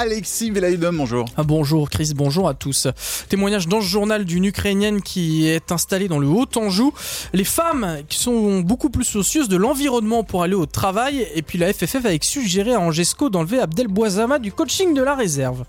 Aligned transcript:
Alexis 0.00 0.52
Velaïdom, 0.52 0.92
bonjour. 0.92 1.24
Ah, 1.36 1.42
bonjour 1.42 1.90
Chris, 1.90 2.12
bonjour 2.14 2.48
à 2.48 2.54
tous. 2.54 2.86
Témoignage 3.28 3.66
dans 3.66 3.80
ce 3.80 3.86
journal 3.86 4.24
d'une 4.24 4.44
Ukrainienne 4.44 5.02
qui 5.02 5.48
est 5.48 5.72
installée 5.72 6.06
dans 6.06 6.20
le 6.20 6.28
Haut-Anjou. 6.28 6.94
Les 7.32 7.42
femmes 7.42 8.02
qui 8.08 8.16
sont 8.16 8.60
beaucoup 8.60 8.90
plus 8.90 9.02
soucieuses 9.02 9.48
de 9.48 9.56
l'environnement 9.56 10.22
pour 10.22 10.44
aller 10.44 10.54
au 10.54 10.66
travail. 10.66 11.26
Et 11.34 11.42
puis 11.42 11.58
la 11.58 11.72
FFF 11.72 12.06
a 12.06 12.10
suggéré 12.22 12.74
à 12.74 12.80
Angesco 12.80 13.28
d'enlever 13.28 13.58
Abdel 13.58 13.88
Boisama 13.88 14.38
du 14.38 14.52
coaching 14.52 14.94
de 14.94 15.02
la 15.02 15.16
réserve. 15.16 15.64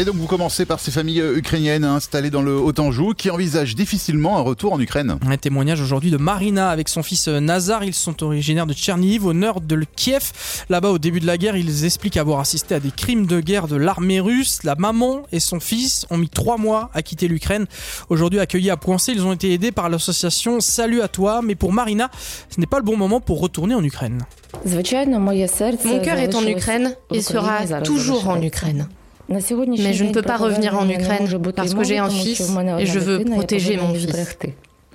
Et 0.00 0.04
donc 0.04 0.14
vous 0.14 0.28
commencez 0.28 0.64
par 0.64 0.78
ces 0.78 0.92
familles 0.92 1.20
euh, 1.20 1.36
ukrainiennes 1.36 1.82
installées 1.82 2.30
dans 2.30 2.40
le 2.40 2.56
Haut-Anjou 2.56 3.14
qui 3.14 3.30
envisagent 3.30 3.74
difficilement 3.74 4.38
un 4.38 4.42
retour 4.42 4.72
en 4.72 4.78
Ukraine. 4.78 5.18
Un 5.26 5.36
témoignage 5.36 5.80
aujourd'hui 5.80 6.12
de 6.12 6.16
Marina 6.16 6.70
avec 6.70 6.88
son 6.88 7.02
fils 7.02 7.26
euh, 7.26 7.40
Nazar. 7.40 7.82
Ils 7.82 7.94
sont 7.94 8.22
originaires 8.22 8.66
de 8.66 8.74
Tcherniv 8.74 9.26
au 9.26 9.32
nord 9.32 9.60
de 9.60 9.84
Kiev. 9.96 10.30
Là-bas 10.68 10.90
au 10.90 10.98
début 10.98 11.18
de 11.18 11.26
la 11.26 11.36
guerre, 11.36 11.56
ils 11.56 11.84
expliquent 11.84 12.16
avoir 12.16 12.38
assisté 12.38 12.76
à 12.76 12.80
des 12.80 12.92
crimes 12.92 13.26
de 13.26 13.40
guerre 13.40 13.66
de 13.66 13.74
l'armée 13.74 14.20
russe. 14.20 14.60
La 14.62 14.76
maman 14.76 15.24
et 15.32 15.40
son 15.40 15.58
fils 15.58 16.06
ont 16.10 16.16
mis 16.16 16.28
trois 16.28 16.58
mois 16.58 16.90
à 16.94 17.02
quitter 17.02 17.26
l'Ukraine. 17.26 17.66
Aujourd'hui 18.08 18.38
accueillis 18.38 18.70
à 18.70 18.76
Poincé, 18.76 19.10
ils 19.10 19.26
ont 19.26 19.32
été 19.32 19.52
aidés 19.52 19.72
par 19.72 19.88
l'association 19.88 20.60
Salut 20.60 21.00
à 21.00 21.08
toi. 21.08 21.42
Mais 21.42 21.56
pour 21.56 21.72
Marina, 21.72 22.08
ce 22.50 22.60
n'est 22.60 22.66
pas 22.66 22.78
le 22.78 22.84
bon 22.84 22.96
moment 22.96 23.20
pour 23.20 23.40
retourner 23.40 23.74
en 23.74 23.82
Ukraine. 23.82 24.24
Mon 24.64 26.00
cœur 26.00 26.18
est 26.18 26.36
en 26.36 26.46
Ukraine 26.46 26.94
et 27.12 27.20
sera 27.20 27.82
toujours 27.82 28.28
en 28.28 28.40
Ukraine. 28.40 28.86
Mais 29.28 29.92
je 29.92 30.04
ne 30.04 30.12
peux 30.12 30.22
pas 30.22 30.36
revenir 30.36 30.78
en 30.78 30.88
Ukraine 30.88 31.28
parce 31.54 31.74
que 31.74 31.84
j'ai 31.84 31.98
un 31.98 32.08
fils 32.08 32.40
et 32.78 32.86
je 32.86 32.98
veux 32.98 33.24
protéger 33.24 33.76
mon 33.76 33.94
fils. 33.94 34.36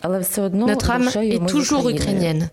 Notre 0.03 0.91
âme 0.91 1.09
est 1.21 1.45
toujours 1.47 1.89
ukrainienne. 1.89 2.49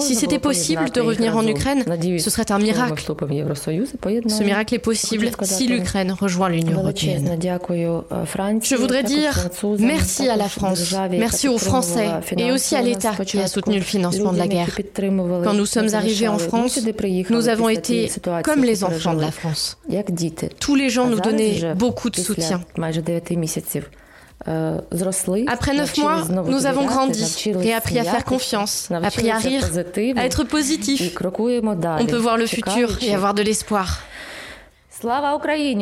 Si 0.00 0.14
c'était 0.14 0.38
possible 0.38 0.90
de 0.90 1.00
revenir 1.00 1.36
en 1.36 1.46
Ukraine, 1.46 1.84
ce 2.18 2.30
serait 2.30 2.50
un 2.52 2.58
miracle. 2.58 3.02
Ce 3.02 4.42
miracle 4.42 4.74
est 4.74 4.78
possible 4.78 5.30
si 5.42 5.66
l'Ukraine 5.66 6.12
rejoint 6.12 6.48
l'Union 6.48 6.80
européenne. 6.80 7.38
Je 7.40 8.76
voudrais 8.76 9.02
dire 9.02 9.48
merci 9.78 10.28
à 10.28 10.36
la 10.36 10.48
France, 10.48 10.94
merci 11.10 11.48
aux 11.48 11.58
Français 11.58 12.08
et 12.36 12.52
aussi 12.52 12.76
à 12.76 12.82
l'État 12.82 13.12
qui 13.24 13.38
a 13.40 13.46
soutenu 13.46 13.76
le 13.76 13.82
financement 13.82 14.32
de 14.32 14.38
la 14.38 14.48
guerre. 14.48 14.76
Quand 15.44 15.54
nous 15.54 15.66
sommes 15.66 15.94
arrivés 15.94 16.28
en 16.28 16.38
France, 16.38 16.80
nous 17.30 17.48
avons 17.48 17.68
été 17.68 18.10
comme 18.44 18.64
les 18.64 18.84
enfants 18.84 19.14
de 19.14 19.22
la 19.22 19.30
France. 19.30 19.78
Tous 20.58 20.74
les 20.74 20.90
gens 20.90 21.06
nous 21.06 21.20
donnaient 21.20 21.74
beaucoup 21.74 22.10
de 22.10 22.16
soutien. 22.16 22.60
Euh, 24.48 24.78
Après 25.48 25.74
neuf 25.74 25.96
mois, 25.98 26.22
nous 26.46 26.64
avons 26.66 26.86
grandi 26.86 27.44
et 27.62 27.74
appris 27.74 27.98
à 27.98 28.04
faire 28.04 28.24
confiance, 28.24 28.88
appris 28.90 29.30
à 29.30 29.36
rire, 29.36 29.64
à 30.16 30.24
être 30.24 30.44
positif. 30.44 31.14
On 31.22 32.06
peut 32.06 32.16
voir 32.16 32.36
le 32.38 32.46
futur 32.46 32.98
et 33.02 33.14
avoir 33.14 33.34
de 33.34 33.42
l'espoir. 33.42 34.00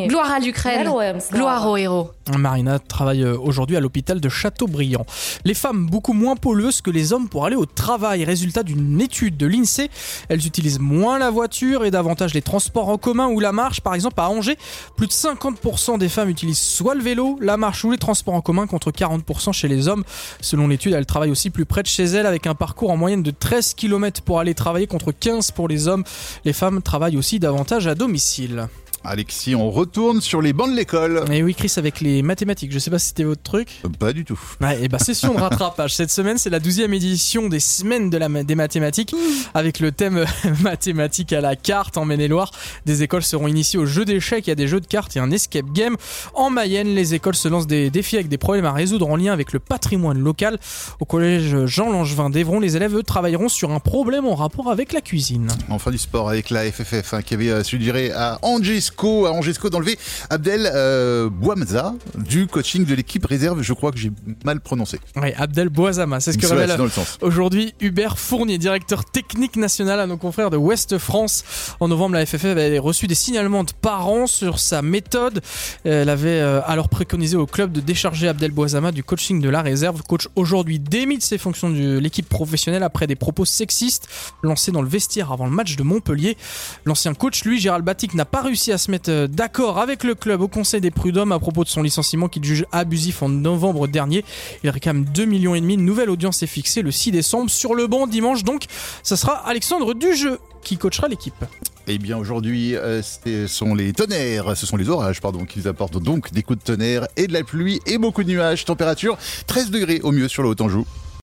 Gloire 0.07 0.31
à 0.31 0.39
l'Ukraine, 0.39 0.89
gloire 1.33 1.69
aux 1.69 1.77
héros. 1.77 2.11
Marina 2.37 2.79
travaille 2.79 3.25
euh, 3.25 3.37
aujourd'hui 3.37 3.77
à 3.77 3.81
l'hôpital 3.81 4.21
de 4.21 4.29
Châteaubriand. 4.29 5.05
Les 5.45 5.55
femmes 5.55 5.87
beaucoup 5.87 6.13
moins 6.13 6.37
pollueuses 6.37 6.83
que 6.83 6.91
les 6.91 7.13
hommes 7.13 7.29
pour 7.29 7.45
aller 7.45 7.57
au 7.57 7.67
travail. 7.67 8.25
Résultat 8.25 8.63
d'une 8.63 9.01
étude 9.01 9.37
de 9.37 9.47
l'INSEE, 9.47 9.91
elles 10.29 10.47
utilisent 10.47 10.79
moins 10.79 11.19
la 11.19 11.31
voiture 11.31 11.85
et 11.85 11.91
davantage 11.91 12.33
les 12.33 12.43
transports 12.43 12.89
en 12.89 12.97
commun 12.97 13.27
ou 13.27 13.41
la 13.41 13.51
marche. 13.51 13.81
Par 13.81 13.95
exemple, 13.95 14.21
à 14.21 14.31
Angers, 14.31 14.57
plus 14.97 15.09
de 15.09 15.13
50% 15.13 15.99
des 15.99 16.09
femmes 16.09 16.29
utilisent 16.29 16.61
soit 16.61 16.95
le 16.95 17.03
vélo, 17.03 17.39
la 17.41 17.57
marche 17.57 17.85
ou 17.85 17.91
les 17.91 17.99
transports 17.99 18.35
en 18.35 18.41
commun 18.41 18.69
contre 18.69 18.93
40% 18.93 19.53
chez 19.53 19.67
les 19.67 19.89
hommes. 19.89 20.05
Selon 20.41 20.69
l'étude, 20.69 20.93
elles 20.93 21.07
travaillent 21.07 21.33
aussi 21.33 21.51
plus 21.51 21.65
près 21.65 21.83
de 21.83 21.89
chez 21.89 22.05
elles 22.05 22.27
avec 22.27 22.47
un 22.47 22.55
parcours 22.55 22.93
en 22.93 22.97
moyenne 22.97 23.25
de 23.25 23.33
13 23.33 23.75
km 23.75 24.23
pour 24.23 24.39
aller 24.39 24.55
travailler 24.55 24.87
contre 24.87 25.11
15 25.11 25.51
pour 25.51 25.67
les 25.67 25.89
hommes. 25.89 26.05
Les 26.45 26.53
femmes 26.53 26.83
travaillent 26.83 27.17
aussi 27.17 27.41
davantage 27.41 27.89
à 27.89 27.97
domicile. 27.97 28.69
Alexis, 29.05 29.55
on 29.55 29.71
retourne 29.71 30.21
sur 30.21 30.43
les 30.43 30.53
bancs 30.53 30.71
de 30.71 30.77
l'école. 30.77 31.25
Et 31.33 31.43
oui, 31.43 31.55
Chris, 31.55 31.73
avec 31.77 32.01
les 32.01 32.23
mathématiques. 32.23 32.73
Je 32.73 32.79
sais 32.79 32.91
pas 32.91 32.99
si 32.99 33.09
c'était 33.09 33.25
votre 33.25 33.43
truc. 33.43 33.69
Euh, 33.85 33.89
pas 33.89 34.13
du 34.13 34.25
tout. 34.25 34.39
Ouais, 34.61 34.83
et 34.83 34.89
bah, 34.89 34.99
session 34.99 35.35
de 35.35 35.41
rattrapage. 35.41 35.95
Cette 35.95 36.11
semaine, 36.11 36.39
c'est 36.39 36.51
la 36.51 36.61
douzième 36.61 36.93
édition 36.93 37.49
des 37.49 37.61
semaines 37.61 38.11
de 38.11 38.19
la, 38.19 38.29
des 38.29 38.55
mathématiques, 38.55 39.15
avec 39.55 39.81
le 39.81 39.93
thème 39.93 40.25
mathématiques 40.63 41.33
à 41.33 41.41
la 41.41 41.57
carte 41.57 41.97
en 41.97 42.05
Maine-et-Loire. 42.05 42.51
Des 42.87 43.03
écoles 43.03 43.23
seront 43.23 43.49
initiées 43.49 43.79
au 43.79 43.87
jeu 43.87 44.05
d'échecs, 44.05 44.47
il 44.47 44.51
y 44.51 44.53
a 44.53 44.57
des 44.57 44.69
jeux 44.69 44.81
de 44.81 44.87
cartes 44.87 45.17
et 45.17 45.21
un 45.21 45.31
escape 45.31 45.73
game. 45.73 45.97
En 46.35 46.51
Mayenne, 46.51 46.95
les 46.95 47.15
écoles 47.15 47.37
se 47.37 47.49
lancent 47.49 47.67
des 47.67 47.91
défis 47.91 48.17
avec 48.17 48.29
des 48.29 48.39
problèmes 48.39 48.65
à 48.65 48.73
résoudre 48.73 49.09
en 49.09 49.17
lien 49.17 49.33
avec 49.33 49.53
le 49.53 49.59
patrimoine 49.59 50.19
local. 50.19 50.59
Au 51.01 51.05
collège 51.05 51.67
Jean 51.67 51.91
Langevin 51.91 52.31
d'Evron, 52.31 52.61
les 52.61 52.77
élèves, 52.77 52.97
eux, 52.97 53.03
travailleront 53.03 53.49
sur 53.49 53.71
un 53.73 53.81
problème 53.81 54.27
en 54.27 54.35
rapport 54.35 54.71
avec 54.71 54.93
la 54.93 55.01
cuisine. 55.01 55.49
Enfin 55.69 55.91
du 55.91 55.99
sport 55.99 56.29
avec 56.29 56.51
la 56.51 56.71
FFF 56.71 57.15
hein, 57.15 57.23
qui 57.23 57.35
avait 57.35 57.51
euh, 57.51 57.65
suggéré 57.65 58.11
à 58.13 58.39
Angisco 58.89 59.27
à 59.27 59.33
Angesco 59.33 59.71
d'enlever 59.71 59.99
Abdel 60.31 60.71
euh, 60.73 61.29
Bouamza 61.29 61.95
du 62.17 62.47
coaching 62.47 62.85
de 62.85 62.95
l'équipe 62.95 63.25
réserve. 63.25 63.63
Je 63.63 63.73
crois 63.73 63.93
que 63.93 63.99
j'ai 63.99 64.13
mal 64.45 64.61
prononcé. 64.61 64.99
Oui, 65.17 65.33
Abdel 65.37 65.69
Bouazama, 65.69 66.21
c'est 66.21 66.33
ce 66.33 66.39
que 66.39 66.47
révèle 66.47 66.77
aujourd'hui 67.21 67.75
Hubert 67.81 68.19
Fournier, 68.19 68.59
directeur 68.59 69.05
technique 69.05 69.57
national 69.57 70.01
à 70.01 70.07
nos 70.07 70.17
confrères 70.17 70.51
de 70.51 70.57
Ouest 70.57 70.99
France. 70.99 71.45
En 71.81 71.89
novembre, 71.89 72.15
la 72.15 72.25
FFF 72.25 72.45
avait 72.45 72.79
reçu 72.79 73.07
des 73.07 73.15
signalements 73.15 73.65
de 73.65 73.73
parents 73.73 74.27
sur 74.27 74.59
sa 74.59 74.83
méthode. 74.83 75.43
Elle 75.85 76.09
avait 76.09 76.41
euh, 76.41 76.61
alors 76.65 76.89
préconisé 76.89 77.37
au 77.37 77.47
club 77.47 77.73
de 77.73 77.81
décharger 77.81 78.29
Abdel 78.29 78.53
Bouazama 78.53 78.93
du 78.93 79.05
coaching 79.05 79.41
de 79.41 79.49
la 79.49 79.63
réserve. 79.63 80.03
Coach 80.03 80.29
aujourd'hui 80.35 80.79
démis 80.79 81.19
de 81.19 81.23
ses 81.23 81.39
fonctions 81.39 81.71
de 81.71 81.99
l'équipe 81.99 82.29
professionnelle 82.29 82.83
après 82.83 83.07
des 83.07 83.17
propos 83.17 83.45
sexistes 83.45 84.09
lancés 84.43 84.73
dans 84.73 84.83
le 84.83 84.89
vestiaire 84.89 85.33
avant 85.33 85.47
le 85.47 85.53
match 85.53 85.77
de 85.77 85.83
Montpellier. 85.83 86.37
L'ancien 86.85 87.15
coach, 87.15 87.45
lui, 87.45 87.61
Gérald 87.61 87.85
Batic, 87.85 88.15
n'a 88.15 88.25
pas 88.25 88.43
réussi 88.43 88.73
à 88.73 88.78
se 88.79 88.91
mettre 88.91 89.11
euh, 89.11 89.27
d'accord 89.27 89.79
avec 89.79 90.05
le 90.05 90.15
club 90.15 90.41
au 90.41 90.49
Conseil 90.49 90.81
des 90.81 90.91
prud'hommes 90.91 91.33
à 91.33 91.39
propos 91.39 91.65
de 91.65 91.69
son 91.69 91.83
licenciement 91.83 92.29
qu'il 92.29 92.45
juge 92.45 92.65
abusif 92.73 93.23
en 93.23 93.29
novembre 93.29 93.89
dernier. 93.89 94.25
Il 94.65 94.71
réclame 94.71 95.05
2 95.05 95.25
millions 95.25 95.55
et 95.55 95.61
demi. 95.61 95.75
Une 95.75 95.85
nouvelle 95.85 96.11
audience 96.11 96.43
est 96.43 96.47
fixée 96.47 96.83
le 96.83 96.91
6 96.91 97.13
décembre 97.13 97.51
sur 97.51 97.75
le 97.75 97.87
banc 97.87 98.07
dimanche. 98.07 98.45
Donc, 98.45 98.65
ça 99.03 99.17
sera 99.17 99.35
Alexandre 99.47 99.95
Dujeu 99.95 100.39
qui 100.63 100.77
coachera 100.77 101.09
l'équipe. 101.09 101.45
Eh 101.87 101.99
bien 101.99 102.19
aujourd'hui, 102.19 102.77
euh, 102.77 103.01
ce 103.03 103.47
sont 103.47 103.75
les 103.75 103.93
tonnerres, 103.93 104.57
ce 104.57 104.67
sont 104.67 104.77
les 104.77 104.89
orages, 104.89 105.21
pardon, 105.21 105.45
qui 105.47 105.67
apportent 105.67 106.03
donc 106.03 106.33
des 106.33 106.43
coups 106.43 106.59
de 106.59 106.65
tonnerre 106.65 107.07
et 107.17 107.27
de 107.27 107.33
la 107.33 107.43
pluie 107.43 107.81
et 107.87 107.99
beaucoup 107.99 108.23
de 108.23 108.29
nuages. 108.29 108.65
Température 108.65 109.17
13 109.47 109.71
degrés 109.71 110.01
au 110.03 110.13
mieux 110.13 110.29
sur 110.29 110.43
le 110.43 110.51
Haut-Anjou. 110.51 110.87